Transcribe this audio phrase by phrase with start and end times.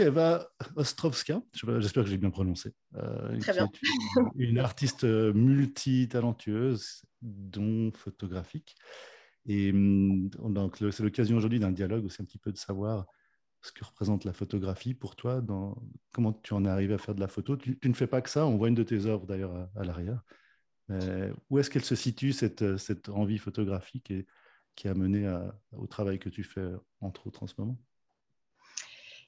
[0.00, 2.74] Eva Ostrovska, j'espère que j'ai bien prononcé.
[3.40, 3.70] Très bien.
[4.36, 8.76] Une, artiste multitalentueuse, dont photographique.
[9.46, 13.06] Et hum, donc, c'est l'occasion aujourd'hui d'un dialogue aussi un petit peu de savoir
[13.62, 15.76] ce que représente la photographie pour toi, dans,
[16.12, 17.56] comment tu en es arrivé à faire de la photo.
[17.56, 20.22] Tu, ne fais pas que ça, on voit une de tes œuvres d'ailleurs à, l'arrière.
[21.50, 24.26] où est-ce qu'elle se situe, cette, cette envie photographique et,
[24.76, 25.26] qui a mené
[25.72, 27.78] au travail que tu fais, entre autres, en ce moment?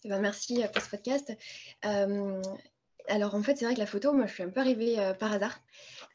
[0.08, 1.32] Eh ben, Merci pour ce podcast.
[1.84, 2.42] Euh,
[3.08, 5.12] alors en fait, c'est vrai que la photo, moi, je suis un peu arrivée euh,
[5.12, 5.60] par hasard.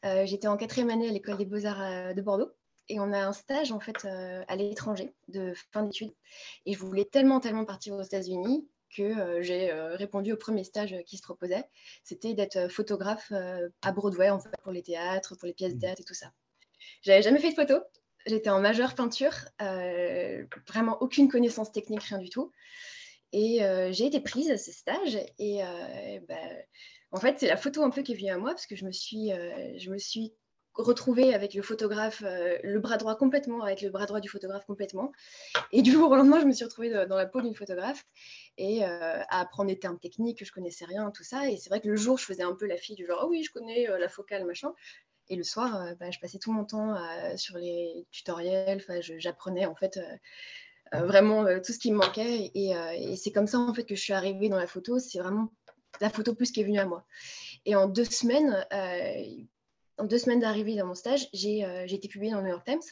[0.04, 2.50] Euh, j'étais en quatrième année à l'école des beaux-arts de Bordeaux
[2.88, 6.12] et on a un stage en fait euh, à l'étranger de fin d'études.
[6.66, 10.64] Et je voulais tellement, tellement partir aux États-Unis que euh, j'ai euh, répondu au premier
[10.64, 11.64] stage qui se proposait.
[12.02, 13.32] C'était d'être photographe
[13.82, 16.32] à Broadway en fait, pour les théâtres, pour les pièces de théâtre et tout ça.
[17.02, 17.80] J'avais jamais fait de photo.
[18.26, 22.50] J'étais en majeure peinture, vraiment aucune connaissance technique, rien du tout.
[23.36, 23.58] Et
[23.90, 25.60] j'ai été prise à ce stage et
[26.28, 26.36] bah,
[27.10, 28.84] en fait, c'est la photo un peu qui est venue à moi parce que je
[28.84, 29.30] me suis,
[29.76, 30.34] je me suis
[30.74, 34.64] retrouver avec le photographe, euh, le bras droit complètement, avec le bras droit du photographe
[34.66, 35.12] complètement.
[35.72, 38.04] Et du jour au lendemain, je me suis retrouvée dans la peau d'une photographe
[38.58, 41.48] et euh, à apprendre des termes techniques que je connaissais rien, tout ça.
[41.48, 43.28] Et c'est vrai que le jour, je faisais un peu la fille du genre, oh
[43.30, 44.74] oui, je connais euh, la focale, machin.
[45.28, 46.94] Et le soir, bah, je passais tout mon temps
[47.38, 48.84] sur les tutoriels.
[49.16, 49.98] J'apprenais en fait
[50.92, 52.50] vraiment tout ce qui me manquait.
[52.54, 54.98] Et, et c'est comme ça en fait que je suis arrivée dans la photo.
[54.98, 55.48] C'est vraiment
[56.00, 57.04] la photo plus qui est venue à moi.
[57.66, 58.64] Et en deux semaines,
[59.98, 62.64] en deux semaines d'arrivée dans mon stage, euh, j'ai été publiée dans le New York
[62.64, 62.82] Times.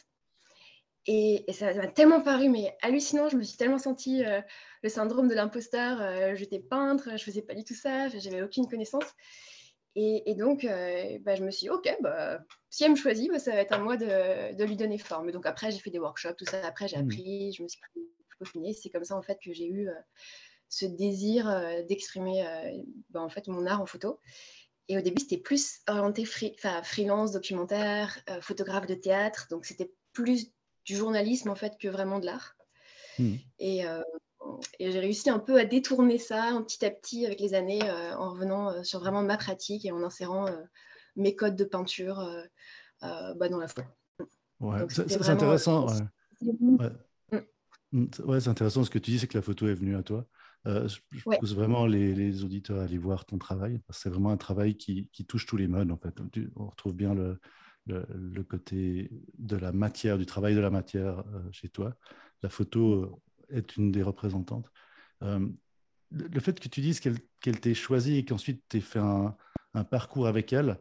[1.05, 3.27] Et, ça m'a tellement paru mais hallucinant.
[3.29, 4.41] Je me suis tellement sentie euh,
[4.83, 6.01] le syndrome de l'imposteur.
[6.01, 9.05] Euh, j'étais peintre, je faisais pas du tout ça, j'avais aucune connaissance.
[9.95, 13.51] Et, donc, bah, je me suis dit, OK, bah, si elle me choisit, bah, ça
[13.51, 15.31] va être à moi de, lui donner forme.
[15.31, 16.65] Donc après, j'ai fait des workshops, tout ça.
[16.65, 17.05] Après, j'ai mmh.
[17.05, 17.79] appris, je me suis
[18.39, 18.73] peaufinée.
[18.73, 19.89] C'est comme ça, en fait, que j'ai eu
[20.67, 21.45] ce désir
[21.87, 22.43] d'exprimer
[23.11, 24.19] bah, en fait, mon art en photo.
[24.89, 29.47] Et au début, c'était plus orienté freelance, documentaire, euh, photographe de théâtre.
[29.49, 30.51] Donc, c'était plus
[30.85, 32.55] du journalisme, en fait, que vraiment de l'art.
[33.17, 33.35] Hmm.
[33.61, 34.03] Euh,
[34.79, 38.15] et, j'ai réussi un peu à détourner ça petit à petit avec les années, euh,
[38.17, 40.47] en revenant sur vraiment ma pratique et en insérant
[41.15, 42.25] mes codes de peinture
[43.01, 43.83] bah, dans la photo.
[44.59, 45.87] Ouais, c'est intéressant.
[46.41, 46.89] Ouais.
[47.91, 48.39] Ouais.
[48.39, 50.25] c'est intéressant ce que tu dis, c'est que la photo est venue à toi.
[50.65, 53.81] Euh, je, pousse vraiment les, auditeurs à aller voir ton travail.
[53.89, 55.91] C'est vraiment un travail qui, touche tous les modes.
[55.91, 56.15] En fait.
[56.55, 57.39] On retrouve bien le,
[57.85, 61.93] le, côté de la matière, du travail de la matière euh, chez toi.
[62.41, 63.11] La photo euh,
[63.53, 64.69] est une des représentantes.
[65.21, 69.35] le fait que tu dises qu'elle t'ait choisi et qu'ensuite tu aies fait un,
[69.89, 70.77] parcours avec elle,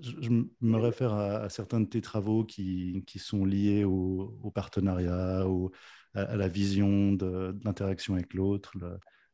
[0.00, 5.46] je, me réfère à, certains de tes travaux qui, qui sont liés au, au partenariat,
[5.48, 5.72] au,
[6.14, 8.72] à, la vision de, l'interaction avec l'autre,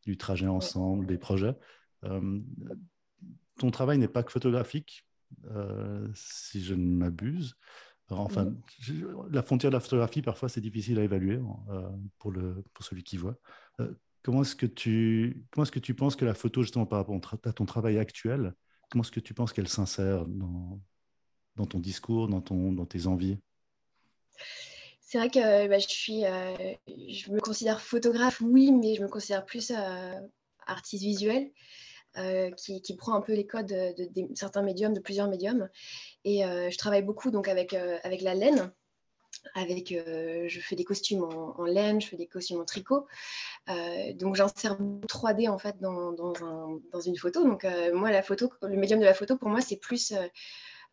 [0.04, 1.54] du trajet ensemble, des projets.
[2.04, 2.40] Euh,
[3.58, 5.06] ton travail n'est pas que photographique,
[5.46, 7.56] euh, si je ne m'abuse.
[8.20, 8.52] Enfin,
[9.30, 11.40] la frontière de la photographie, parfois, c'est difficile à évaluer
[11.70, 13.36] euh, pour, le, pour celui qui voit.
[14.22, 17.18] comment est-ce que tu comment est-ce que tu penses que la photo, justement, par rapport
[17.44, 18.54] à ton travail actuel,
[18.90, 20.80] comment est-ce que tu penses qu'elle s'insère dans,
[21.56, 23.38] dans ton discours, dans, ton, dans tes envies?
[25.00, 26.54] C'est vrai que bah, je suis, euh,
[26.88, 30.20] je me considère photographe, oui, mais je me considère plus euh,
[30.66, 31.50] artiste visuel.
[32.18, 35.68] Euh, qui, prend un peu les codes de, certains médiums, de plusieurs médiums.
[36.24, 38.70] Et je travaille beaucoup donc avec, avec la laine.
[39.54, 43.06] Avec, je fais des costumes en, laine, je fais des costumes en tricot.
[44.14, 47.44] donc j'insère 3D en fait dans, dans, une photo.
[47.44, 50.26] Donc moi, la photo, le médium de la photo, pour moi, c'est plus euh,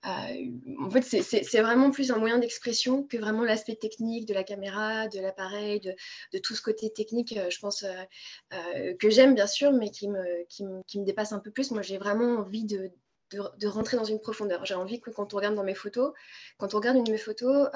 [0.03, 5.07] en fait, c'est vraiment plus un moyen d'expression que vraiment l'aspect technique de la caméra,
[5.07, 9.71] de l'appareil, de, tout ce côté technique, euh, je pense, euh, que j'aime bien sûr,
[9.73, 11.71] mais qui me, qui, me, dépasse un peu plus.
[11.71, 12.91] Moi, j'ai vraiment envie de,
[13.31, 14.65] de, rentrer dans une profondeur.
[14.65, 16.13] J'ai envie que quand on regarde dans mes photos,
[16.57, 17.67] quand on regarde une de mes photos,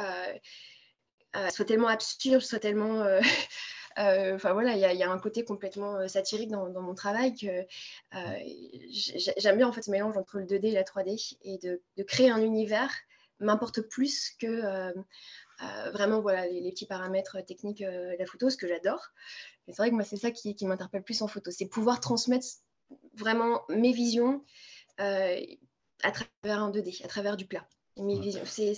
[1.51, 3.19] soit tellement absurde, soit tellement euh,
[3.97, 7.65] enfin voilà, il y, a un côté complètement euh, satirique dans, mon travail que
[8.15, 8.39] euh,
[9.37, 12.29] j'aime bien en fait ce mélange entre le 2D et la 3D et de, créer
[12.29, 12.91] un univers
[13.39, 14.93] m'importe plus que
[15.91, 19.09] vraiment voilà les, petits paramètres techniques de la photo, ce que j'adore.
[19.67, 22.45] C'est vrai que moi c'est ça qui, m'interpelle plus en photo, c'est pouvoir transmettre
[23.15, 24.43] vraiment mes visions
[24.97, 27.67] à travers un 2D, à travers du plat.
[27.97, 28.73] Mes visions, c'est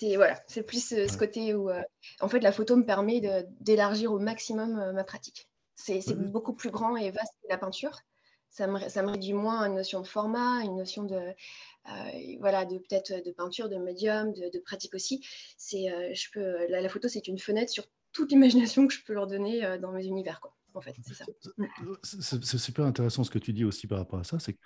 [0.00, 1.82] c'est voilà, c'est plus euh, ce côté où euh,
[2.20, 3.20] en fait la photo me permet
[3.60, 5.48] d'élargir au maximum euh, ma pratique.
[5.74, 7.98] C'est beaucoup plus grand et vaste que la peinture.
[8.50, 11.18] Ça me, ça me réduit moins à une notion de format, une notion de
[12.40, 15.24] voilà de peut-être de peinture, de médium, de, pratique aussi.
[15.56, 19.26] C'est je peux la, photo c'est une fenêtre sur toute l'imagination que je peux leur
[19.26, 20.54] donner dans mes univers quoi.
[20.74, 20.96] en fait.
[21.06, 21.24] C'est ça.
[22.02, 24.38] C'est super intéressant ce que tu dis aussi par rapport à ça.
[24.38, 24.58] C'est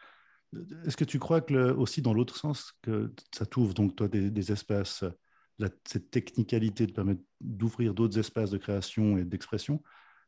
[0.86, 4.52] est-ce que tu crois que aussi dans l'autre sens que ça t'ouvre donc toi des,
[4.52, 5.04] espaces,
[5.84, 9.82] cette technicalité de permettre d'ouvrir d'autres espaces de création et d'expression.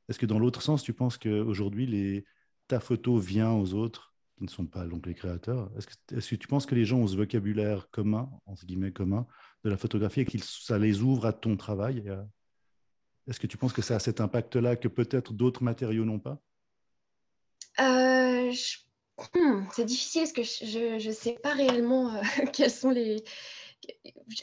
[0.08, 2.24] Est-ce que dans l'autre sens, tu penses qu'aujourd'hui
[2.68, 5.70] ta photo vient aux autres qui ne sont pas donc les créateurs?
[5.76, 9.26] Est-ce que, tu penses que les gens ont ce vocabulaire commun, en guillemets commun,
[9.64, 12.04] de la photographie et que ça les ouvre à ton travail?
[13.26, 16.40] Est-ce que tu penses que ça a cet impact-là que peut-être d'autres matériaux n'ont pas?
[17.80, 18.52] Euh,
[19.34, 22.22] hmm, C'est difficile parce que je ne sais pas réellement euh,
[22.52, 23.24] quels sont les,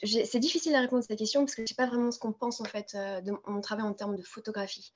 [0.04, 2.20] c'est difficile à répondre à cette question parce que je ne sais pas vraiment ce
[2.20, 4.94] qu'on pense en fait euh, de mon travail en termes de photographie.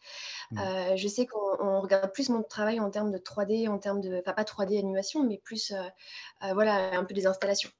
[0.51, 0.60] Mmh.
[0.60, 4.19] Euh, je sais qu'on regarde plus mon travail en termes de 3D, en termes de,
[4.19, 7.72] enfin pas 3D animation, mais plus euh, voilà un peu des installations.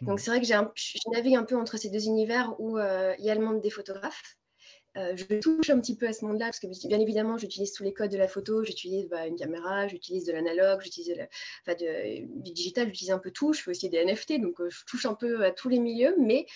[0.00, 0.22] Donc mmh.
[0.22, 3.34] c'est vrai que je navigue un peu entre ces deux univers où il y a
[3.34, 4.39] le monde des photographes
[4.96, 7.84] euh, je touche un petit peu à ce monde-là parce que bien évidemment, j'utilise tous
[7.84, 11.14] les codes de la photo, j'utilise bah, une caméra, j'utilise de l'analogue, j'utilise
[11.66, 15.06] du digital, j'utilise un peu tout, je fais aussi des NFT, donc euh, je touche
[15.06, 16.46] un peu à tous les milieux, mais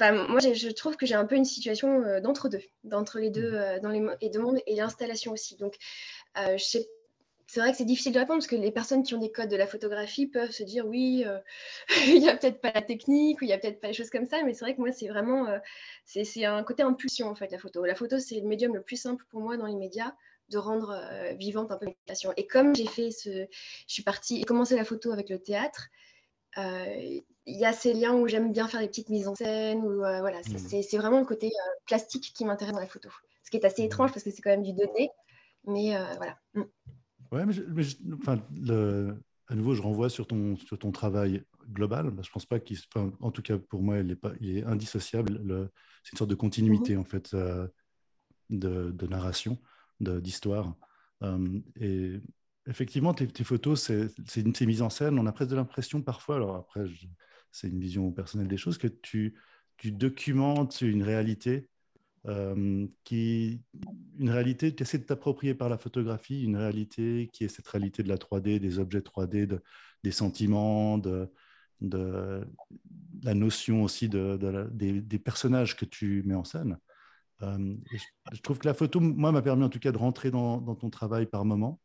[0.00, 3.80] moi, je trouve que j'ai un peu une situation euh, d'entre-deux, d'entre les deux, mmh.
[3.80, 5.56] dans les, et de monde et l'installation aussi.
[5.56, 5.76] Donc,
[6.36, 6.88] je sais
[7.48, 9.48] c'est vrai que c'est difficile de répondre parce que les personnes qui ont des codes
[9.48, 11.38] de la photographie peuvent se dire oui, euh,
[12.06, 14.10] il n'y a peut-être pas la technique ou il n'y a peut-être pas les choses
[14.10, 15.58] comme ça, mais c'est vrai que moi, c'est vraiment euh,
[16.04, 17.86] c'est un côté impulsion en fait, la photo.
[17.86, 20.12] La photo, c'est le médium le plus simple pour moi dans les médias
[20.50, 22.34] de rendre euh, vivante un peu création.
[22.36, 23.30] Et comme j'ai fait ce.
[23.30, 23.46] Je
[23.94, 25.88] suis partie et commencé la photo avec le théâtre,
[26.56, 30.00] il y a ces liens où j'aime bien faire des petites mises en scène, ou
[30.00, 30.82] voilà, mmh.
[30.82, 31.50] c'est vraiment le côté
[31.86, 33.08] plastique qui m'intéresse dans la photo.
[33.44, 33.86] Ce qui est assez mmh.
[33.86, 35.08] étrange parce que c'est quand même du 2D,
[35.64, 36.36] mais voilà.
[36.54, 36.64] Mmh.
[37.32, 37.54] Ouais, mais,
[38.14, 39.14] enfin, le,
[39.48, 42.12] à nouveau, je renvoie sur ton, sur ton travail global.
[42.22, 42.78] Je pense pas qu'il,
[43.20, 45.40] en tout cas pour moi, il est, pas, il est indissociable.
[46.02, 47.00] c'est une sorte de continuité mhm.
[47.00, 47.66] en fait euh,
[48.50, 49.58] de, de, narration,
[50.00, 50.74] d'histoire.
[51.22, 52.20] Euh, et
[52.66, 55.18] effectivement, tes, tes photos, c'est, c'est une mise en scène.
[55.18, 56.84] On a presque de l'impression parfois, alors après,
[57.50, 59.34] c'est une vision personnelle des choses, que tu,
[59.78, 61.68] tu documentes une réalité
[62.26, 63.62] euh, qui
[64.18, 68.02] une réalité, tu essaies de t'approprier par la photographie, une réalité qui est cette réalité
[68.02, 69.62] de la 3D, des objets 3D, de,
[70.02, 71.30] des sentiments, de,
[71.80, 72.44] de,
[73.22, 76.78] la notion aussi de, des, personnages que tu mets en scène.
[77.42, 77.76] Euh,
[78.32, 80.74] je, trouve que la photo, moi, m'a permis en tout cas de rentrer dans, dans
[80.74, 81.80] ton travail par moment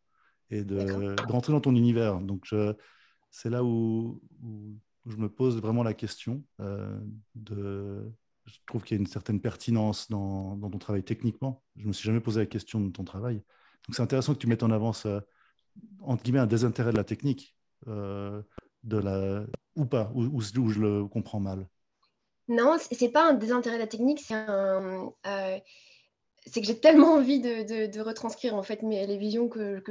[0.50, 2.20] et de, de, rentrer dans ton univers.
[2.20, 2.48] Donc,
[3.30, 7.00] c'est là où, où, je me pose vraiment la question euh,
[7.36, 8.12] de
[8.46, 11.64] je trouve qu'il y a une certaine pertinence dans, ton travail techniquement.
[11.76, 13.36] Je ne me suis jamais posé la question de ton travail.
[13.36, 14.92] Donc c'est intéressant que tu mettes en avant,
[16.02, 17.56] entre guillemets, un désintérêt de la technique,
[17.88, 18.42] euh,
[18.84, 19.46] de la,
[19.76, 21.68] ou pas, ou, je le comprends mal.
[22.50, 24.36] Non, c'est pas un désintérêt de la technique, c'est.
[24.36, 25.60] Euh,
[26.52, 29.82] que j'ai tellement envie de, retranscrire en fait mes, les visions que,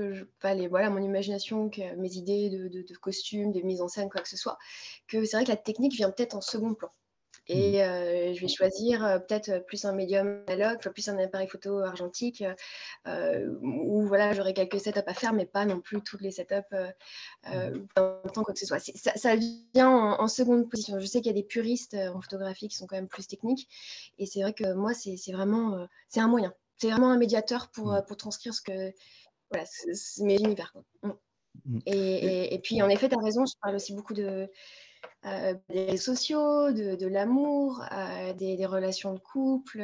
[0.69, 4.37] voilà, mon imagination, mes idées de, de, costumes, de mise en scène, quoi que ce
[4.37, 4.59] soit,
[5.09, 6.91] que c'est vrai que la technique vient peut-être en second plan.
[7.49, 7.81] Et mmh.
[7.81, 11.81] euh, je vais choisir euh, peut-être euh, plus un médium analogue, plus un appareil photo
[11.81, 12.45] argentique,
[13.63, 16.55] où voilà, j'aurai quelques setups à faire, mais pas non plus toutes les setups
[17.47, 17.87] mmh.
[17.97, 18.79] temps quoi que ce soit.
[18.79, 19.35] Ça, ça,
[19.75, 21.01] vient en, seconde position.
[21.01, 23.69] Je sais qu'il y a des puristes en photographie qui sont quand même plus techniques,
[24.19, 26.55] et c'est vrai que moi, c'est vraiment, c'est un moyen.
[26.79, 28.05] C'est vraiment un médiateur pour, mmh.
[28.07, 28.93] pour transcrire ce que,
[29.51, 29.67] voilà,
[30.21, 30.73] mes univers.
[31.87, 34.49] Et, et, et, puis, en effet, tu as raison, je parle aussi beaucoup de,
[35.25, 39.81] euh, des réseaux sociaux, de, l'amour, euh, des, relations de couple,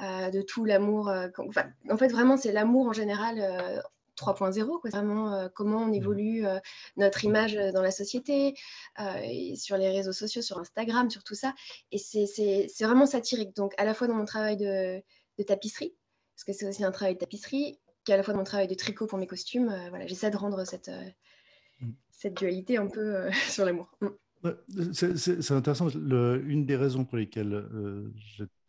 [0.00, 1.08] euh, de tout l'amour.
[1.08, 3.82] en fait, vraiment, c'est l'amour en général
[4.18, 5.94] 3.0, vraiment comment on mmh.
[5.94, 6.44] évolue
[6.98, 8.54] notre image dans la société,
[9.56, 11.54] sur les réseaux sociaux, sur Instagram, sur tout ça.
[11.90, 13.56] Et c'est vraiment satirique.
[13.56, 15.02] Donc, à la fois dans mon travail de,
[15.44, 15.94] tapisserie,
[16.34, 18.74] parce que c'est aussi un travail de tapisserie, qu'à la fois dans mon travail de
[18.74, 20.90] tricot pour mes costumes, voilà, j'essaie de rendre cette,
[21.80, 21.90] mmh.
[22.10, 23.90] cette dualité un peu sur l'amour.
[24.92, 25.88] C'est intéressant.
[25.88, 28.10] une des raisons pour lesquelles euh,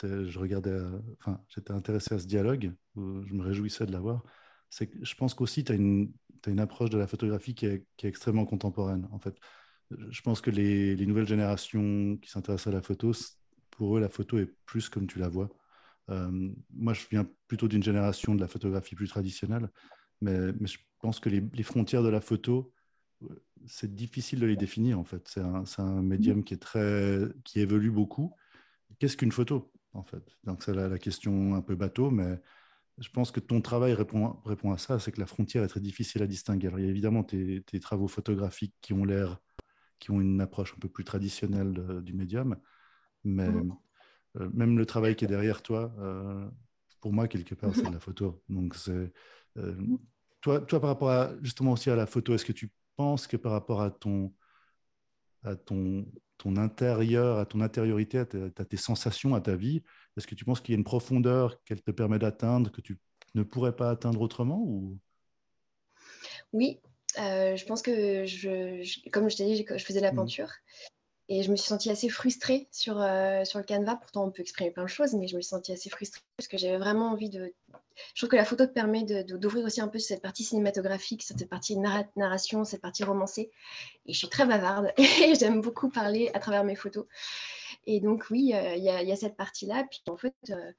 [0.04, 0.80] je regardais,
[1.20, 4.24] enfin, j'étais intéressé à ce dialogue, je me réjouissais de l'avoir,
[4.70, 6.12] c'est que je pense qu'aussi tu as, une,
[6.58, 9.08] approche de la photographie qui est, extrêmement contemporaine.
[9.12, 9.36] En fait,
[9.92, 13.12] je pense que les, les nouvelles générations qui s'intéressent à la photo,
[13.72, 15.50] pour eux, la photo est plus comme tu la vois.
[16.10, 19.70] Euh, moi, je viens plutôt d'une génération de la photographie plus traditionnelle,
[20.22, 22.74] mais, je pense que les frontières de la photo
[23.68, 25.28] c'est difficile de les définir en fait.
[25.28, 28.34] C'est un, un, médium qui est très, qui évolue beaucoup.
[29.00, 30.24] Qu'est-ce qu'une photo en fait?
[30.44, 32.40] Donc c'est la, question un peu bateau, mais
[32.98, 35.00] je pense que ton travail répond, répond à ça.
[35.00, 36.68] C'est que la frontière est très difficile à distinguer.
[36.68, 39.40] Alors, il y a évidemment tes, tes travaux photographiques qui ont l'air,
[40.00, 42.58] qui ont une approche un peu plus traditionnelle du médium,
[43.24, 43.74] mais mmh.
[44.40, 45.94] euh, même le travail qui est derrière toi.
[46.00, 46.50] Euh,
[47.02, 48.44] pour moi, quelque part, c'est de la photo.
[48.50, 49.14] Donc, c'est.
[50.42, 52.70] toi, toi, par rapport à, justement aussi à la photo, est-ce que tu
[53.00, 54.34] penses que par rapport à ton,
[55.44, 56.06] à ton,
[56.38, 58.26] ton intérieur, à ton intériorité, à,
[58.66, 59.82] tes sensations, à ta vie,
[60.18, 63.00] est-ce que tu penses qu'il y a une profondeur qu'elle te permet d'atteindre que tu
[63.36, 65.00] ne pourrais pas atteindre autrement ou...
[66.52, 66.82] Oui,
[67.20, 70.16] euh, je pense que, je, comme je t'ai dit, je faisais la mmh.
[70.16, 70.52] peinture.
[71.32, 73.98] Et je me suis sentie assez frustrée sur, euh, sur le canevas.
[73.98, 76.48] Pourtant, on peut exprimer plein de choses, mais je me suis sentie assez frustrée parce
[76.48, 77.54] que j'avais vraiment envie de.
[78.16, 81.48] Je trouve que la photo te permet d'ouvrir aussi un peu cette partie cinématographique, cette
[81.48, 83.52] partie narration, cette partie romancée.
[84.08, 87.06] Et je suis très bavarde et j'aime beaucoup parler à travers mes photos.
[87.86, 89.86] Et donc, oui, euh, il y, a cette partie-là.
[89.88, 90.72] Puis en fait, euh,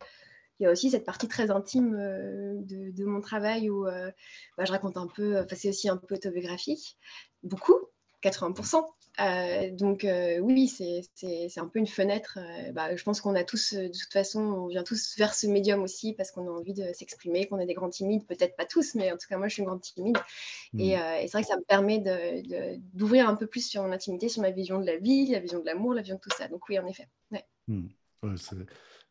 [0.59, 4.97] il y a aussi cette partie très intime de, mon travail où bah, je raconte
[4.97, 6.99] un peu, c'est aussi un peu autobiographique,
[7.43, 7.79] beaucoup,
[8.23, 8.85] 80%.
[9.19, 12.39] Euh, donc euh, oui, c'est un peu une fenêtre.
[12.41, 15.47] Euh, bah, je pense qu'on a tous, de toute façon, on vient tous vers ce
[15.47, 18.65] médium aussi parce qu'on a envie de s'exprimer, qu'on est des grands timides, peut-être pas
[18.65, 20.17] tous, mais en tout cas moi je suis une grande timide.
[20.79, 21.01] Et, mmh.
[21.23, 22.03] c'est vrai que ça me permet
[22.95, 25.61] d'ouvrir un peu plus sur mon intimité, sur ma vision de la vie, la vision
[25.61, 26.49] de l'amour, la vision de tout ça.
[26.49, 27.09] Donc oui, en effet.
[27.69, 27.89] Mmh.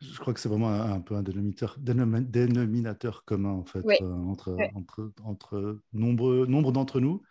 [0.01, 5.12] je crois que c'est vraiment un, peu un dénominateur, dénominateur commun en fait entre, entre,
[5.24, 7.22] entre nombreux, nombre d'entre nous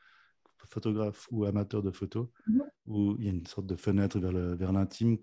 [0.68, 2.62] photographe ou amateur de photos, mhm.
[2.86, 5.18] où il y a une sorte de fenêtre vers l'intime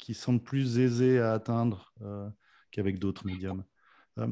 [0.00, 2.28] qui semble plus aisée à atteindre euh,
[2.70, 3.64] qu'avec d'autres médiums.
[4.18, 4.26] Euh,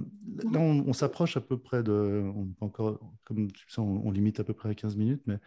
[0.51, 2.25] là, on, s'approche à peu près de.
[2.35, 5.39] On, encore, comme tu sais, on, limite à peu près à 15 minutes, mais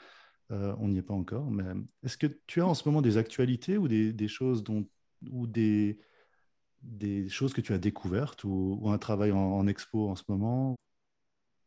[0.51, 1.51] euh, on n'y est pas encore.
[1.51, 1.65] Mais
[2.03, 4.87] est-ce que tu as en ce moment des actualités ou des, choses dont,
[5.29, 5.99] ou des,
[6.81, 10.75] des choses que tu as découvertes ou, un travail en, expo en ce moment?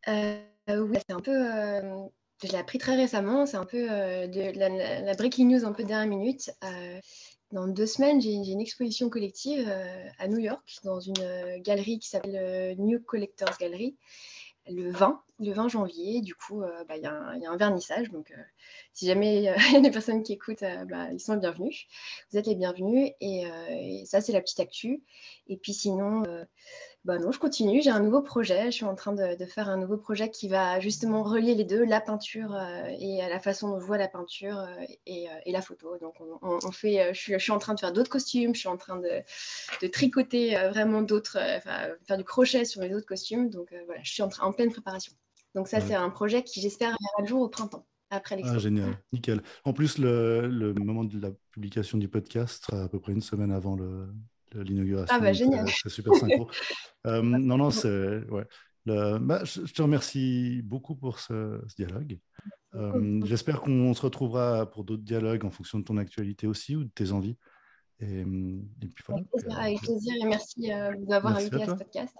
[0.06, 2.10] Oui, c'est un peu
[2.42, 3.46] je l'ai appris très récemment.
[3.46, 6.50] C'est un peu euh, la, breaking news un peu dernière minute.
[6.64, 7.00] Euh,
[7.52, 12.08] dans deux semaines, j'ai une exposition collective euh, à New York dans une galerie qui
[12.08, 13.96] s'appelle New Collectors Gallery
[14.66, 16.20] le 20, le 20 janvier.
[16.22, 18.10] Du coup, bah, il y, a un vernissage.
[18.10, 18.32] Donc,
[18.94, 21.86] si jamais il y a des personnes qui écoutent, bah, ils sont les bienvenus.
[22.30, 23.10] Vous êtes les bienvenus.
[23.20, 23.44] Et
[24.06, 25.02] ça, c'est la petite actu.
[25.48, 26.22] Et puis sinon,
[27.04, 27.82] bah non, je continue.
[27.82, 28.66] J'ai un nouveau projet.
[28.66, 31.84] Je suis en train de, faire un nouveau projet qui va justement relier les deux,
[31.84, 34.66] la peinture euh, et la façon dont je vois la peinture euh,
[35.08, 35.98] euh, et, la photo.
[35.98, 38.54] Donc, on, fait, je suis, en train de faire d'autres costumes.
[38.54, 41.38] Je suis en train de, tricoter vraiment d'autres,
[42.06, 43.50] faire du crochet sur les autres costumes.
[43.50, 45.12] Donc, voilà, je suis en, en pleine préparation.
[45.54, 47.86] Donc, ça, c'est un projet qui, j'espère, verra le jour au printemps.
[48.10, 49.42] Après ah, génial, nickel.
[49.64, 53.22] En plus, le, le moment de la publication du podcast sera à peu près une
[53.22, 54.06] semaine avant le,
[54.62, 55.14] l'inauguration.
[55.14, 55.68] Ah bah euh, génial.
[55.68, 56.48] C'est super synchro.
[57.06, 58.22] Euh, non, non, c'est...
[58.86, 62.18] Bah, je te remercie beaucoup pour ce, dialogue.
[62.74, 66.84] Euh, j'espère qu'on se retrouvera pour d'autres dialogues en fonction de ton actualité aussi ou
[66.84, 67.36] de tes envies.
[68.00, 69.22] Et, puis voilà.
[69.60, 72.14] Avec plaisir, et merci de nous avoir invités à ce podcast.